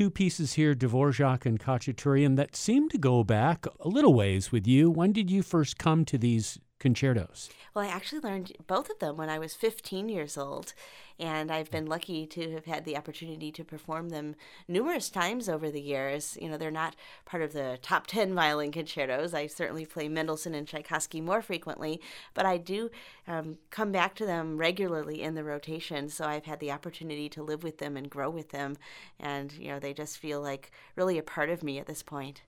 [0.00, 4.66] two pieces here, Dvorak and Khachaturian, that seem to go back a little ways with
[4.66, 4.90] you.
[4.90, 7.50] When did you first come to these concertos?
[7.74, 10.74] Well, I actually learned both of them when I was 15 years old,
[11.20, 14.34] and I've been lucky to have had the opportunity to perform them
[14.66, 16.36] numerous times over the years.
[16.40, 16.96] You know, they're not
[17.26, 19.34] part of the top 10 violin concertos.
[19.34, 22.00] I certainly play Mendelssohn and Tchaikovsky more frequently,
[22.34, 22.90] but I do
[23.28, 27.42] um, come back to them regularly in the rotation, so I've had the opportunity to
[27.42, 28.76] live with them and grow with them,
[29.20, 32.42] and, you know, they just feel like really a part of me at this point.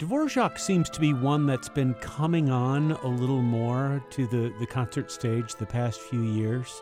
[0.00, 4.64] Dvorak seems to be one that's been coming on a little more to the, the
[4.64, 6.80] concert stage the past few years.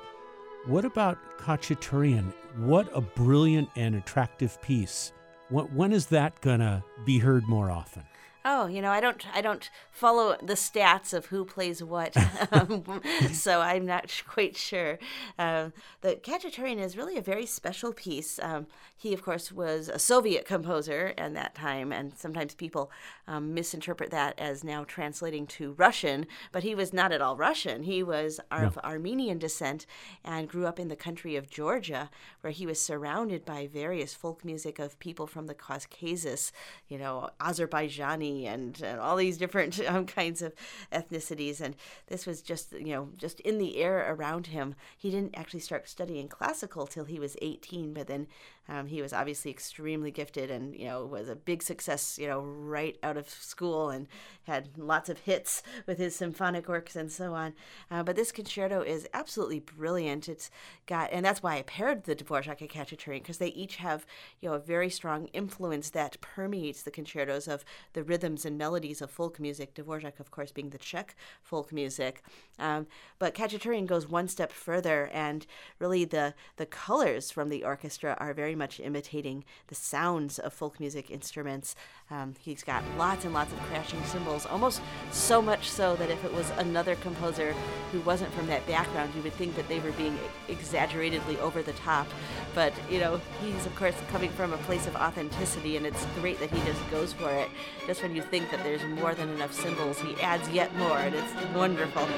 [0.67, 2.33] What about Khachaturian?
[2.59, 5.13] What a brilliant and attractive piece.
[5.51, 8.05] When is that going to be heard more often?
[8.51, 12.17] Oh, you know, I don't, I don't follow the stats of who plays what,
[12.53, 14.99] um, so I'm not quite sure.
[15.39, 15.69] Uh,
[16.01, 18.41] the Khachaturian is really a very special piece.
[18.43, 22.91] Um, he, of course, was a Soviet composer at that time, and sometimes people
[23.27, 27.83] um, misinterpret that as now translating to Russian, but he was not at all Russian.
[27.83, 28.83] He was of no.
[28.83, 29.85] Armenian descent
[30.25, 32.09] and grew up in the country of Georgia,
[32.41, 36.51] where he was surrounded by various folk music of people from the Caucasus,
[36.89, 40.55] you know, Azerbaijani and, and all these different um, kinds of
[40.93, 41.61] ethnicities.
[41.61, 44.75] And this was just, you know, just in the air around him.
[44.97, 48.27] He didn't actually start studying classical till he was 18, but then
[48.69, 52.41] um, he was obviously extremely gifted and, you know, was a big success, you know,
[52.41, 54.07] right out of school and
[54.45, 57.55] had lots of hits with his symphonic works and so on.
[57.91, 60.29] Uh, but this concerto is absolutely brilliant.
[60.29, 60.51] It's
[60.87, 64.05] got, and that's why I paired the Dvorak and Khachaturian because they each have,
[64.41, 67.65] you know, a very strong influence that permeates the concertos of
[67.95, 69.75] the rhythms and melodies of folk music.
[69.75, 72.23] Dvorak, of course, being the Czech folk music.
[72.59, 72.89] Um,
[73.21, 75.47] but Khachaturian goes one step further, and
[75.79, 80.81] really the the colors from the orchestra are very much imitating the sounds of folk
[80.81, 81.77] music instruments.
[82.11, 84.81] Um, he's got lots and lots of crashing cymbals, almost
[85.13, 87.55] so much so that if it was another composer
[87.93, 90.19] who wasn't from that background, you would think that they were being
[90.49, 92.09] exaggeratedly over the top.
[92.55, 96.41] But, you know, he's, of course, coming from a place of authenticity, and it's great
[96.41, 97.49] that he just goes for it.
[97.87, 101.15] Just when you think that there's more than enough cymbals, he adds yet more, and
[101.15, 102.09] it's wonderful.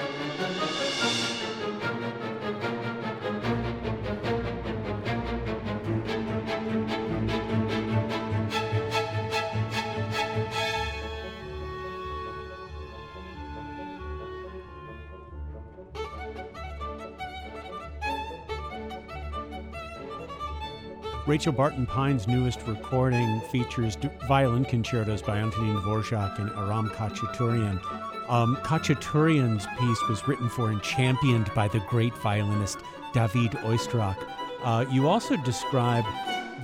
[21.31, 23.97] Rachel Barton Pine's newest recording features
[24.27, 27.81] violin concertos by Antonin Dvorak and Aram Khachaturian.
[28.29, 32.81] Um, Khachaturian's piece was written for and championed by the great violinist
[33.13, 34.17] David Oistrakh.
[34.65, 36.05] Uh, you also describe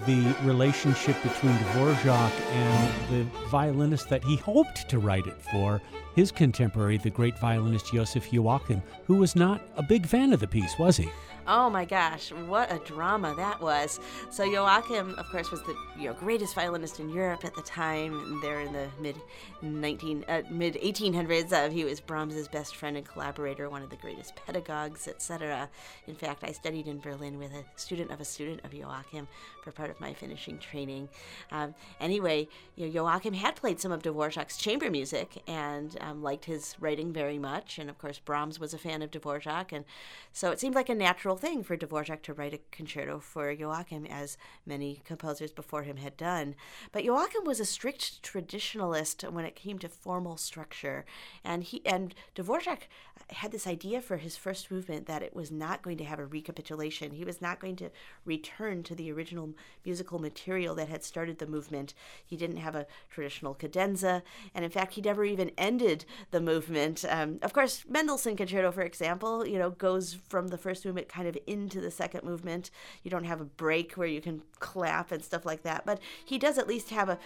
[0.05, 5.81] the relationship between Dvorak and the violinist that he hoped to write it for,
[6.17, 10.49] his contemporary, the great violinist Joseph Joachim, who was not a big fan of the
[10.49, 11.11] piece, was he?
[11.49, 14.01] Oh my gosh, what a drama that was.
[14.31, 18.41] So Joachim, of course, was the you know greatest violinist in Europe at the time.
[18.43, 19.17] There in the mid
[19.63, 23.97] 19 uh, mid 1800s, uh, he was Brahms's best friend and collaborator, one of the
[23.97, 25.69] greatest pedagogues, etc.
[26.09, 29.29] In fact, I studied in Berlin with a student of a student of Joachim
[29.63, 31.09] for part of my finishing training.
[31.53, 36.45] Um, anyway, you know, Joachim had played some of Dvorak's chamber music and um, liked
[36.45, 39.85] his writing very much, and of course Brahms was a fan of Dvorak, and
[40.33, 44.07] so it seemed like a natural thing for Dvorak to write a concerto for Joachim,
[44.07, 46.55] as many composers before him had done.
[46.93, 51.05] But Joachim was a strict traditionalist when it came to formal structure,
[51.45, 52.83] and he and Dvorak
[53.31, 56.27] had this idea for his first movement that it was not going to have a
[56.27, 57.11] recapitulation.
[57.11, 57.91] He was not going to
[58.25, 61.95] return to the original musical material that had started the movement.
[62.25, 64.23] He didn't have a traditional cadenza,
[64.55, 65.96] and in fact, he never even ended
[66.31, 67.05] the movement.
[67.09, 71.29] Um, of course, Mendelssohn Concerto, for example, you know, goes from the first movement kind
[71.29, 72.71] of into the second movement.
[73.03, 76.39] You don't have a break where you can clap and stuff like that, but he
[76.39, 77.19] does at least have a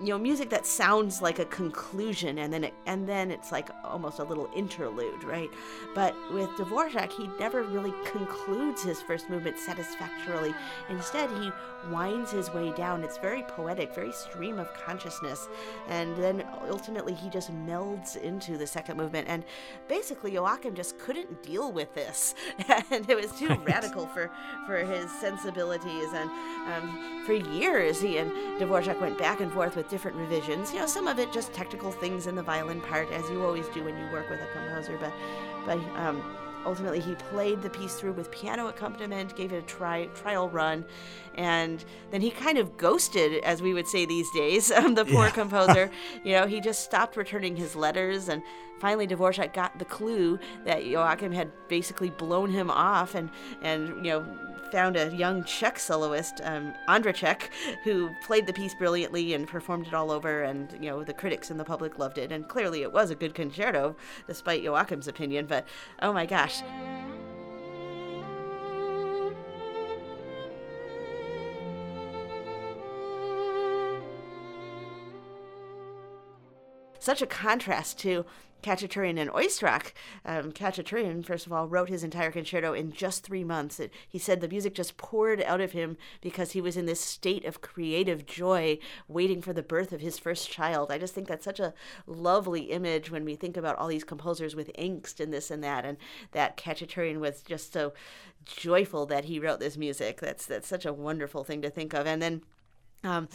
[0.00, 3.68] you know music that sounds like a conclusion and then it, and then it's like
[3.84, 5.50] almost a little interlude right
[5.94, 10.54] but with Dvorak he never really concludes his first movement satisfactorily
[10.88, 11.50] instead he
[11.90, 13.02] winds his way down.
[13.02, 15.48] It's very poetic, very stream of consciousness.
[15.88, 19.28] And then ultimately he just melds into the second movement.
[19.28, 19.44] And
[19.88, 22.34] basically, Joachim just couldn't deal with this.
[22.90, 23.64] and it was too right.
[23.66, 24.30] radical for,
[24.66, 26.08] for his sensibilities.
[26.12, 26.30] And
[26.72, 28.30] um, for years, he and
[28.60, 30.72] Dvorak went back and forth with different revisions.
[30.72, 33.68] You know, some of it just technical things in the violin part, as you always
[33.68, 34.98] do when you work with a composer.
[35.00, 35.12] But,
[35.64, 36.22] but um,
[36.64, 40.84] ultimately he played the piece through with piano accompaniment gave it a try, trial run
[41.34, 45.26] and then he kind of ghosted as we would say these days um, the poor
[45.26, 45.30] yeah.
[45.30, 45.90] composer
[46.24, 48.42] you know he just stopped returning his letters and
[48.80, 53.30] finally dvorak got the clue that joachim had basically blown him off and
[53.62, 54.26] and you know
[54.70, 57.50] found a young Czech soloist, um, Ondříček,
[57.84, 61.50] who played the piece brilliantly and performed it all over, and you know the critics
[61.50, 65.46] and the public loved it, and clearly it was a good concerto, despite Joachim's opinion.
[65.46, 65.66] But
[66.02, 66.62] oh my gosh.
[77.08, 78.26] Such a contrast to
[78.62, 79.92] Khachaturian and Oistrakh.
[80.26, 83.80] Um, Khachaturian, first of all, wrote his entire concerto in just three months.
[83.80, 87.00] It, he said the music just poured out of him because he was in this
[87.00, 88.78] state of creative joy,
[89.08, 90.92] waiting for the birth of his first child.
[90.92, 91.72] I just think that's such a
[92.06, 95.86] lovely image when we think about all these composers with angst and this and that,
[95.86, 95.96] and
[96.32, 97.94] that Khachaturian was just so
[98.44, 100.20] joyful that he wrote this music.
[100.20, 102.06] That's that's such a wonderful thing to think of.
[102.06, 102.42] And then
[103.04, 103.28] um,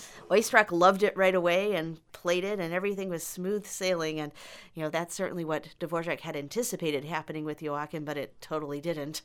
[0.71, 4.19] loved it right away and played it, and everything was smooth sailing.
[4.19, 4.31] And,
[4.73, 9.21] you know, that's certainly what Dvorak had anticipated happening with Joachim, but it totally didn't.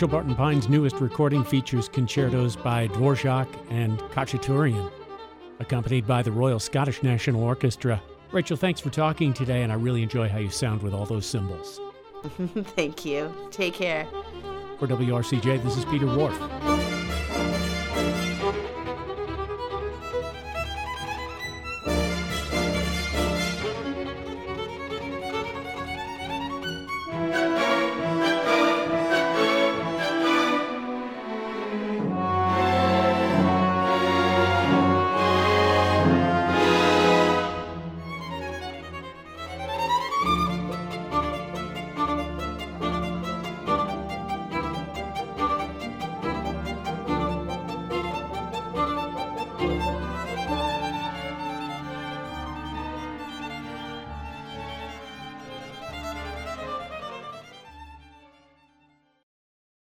[0.00, 4.90] Rachel Barton Pine's newest recording features concertos by Dvorak and Khachaturian,
[5.58, 8.00] accompanied by the Royal Scottish National Orchestra.
[8.32, 11.26] Rachel, thanks for talking today, and I really enjoy how you sound with all those
[11.26, 11.78] cymbals.
[12.76, 13.30] Thank you.
[13.50, 14.06] Take care.
[14.78, 16.99] For WRCJ, this is Peter Whorf.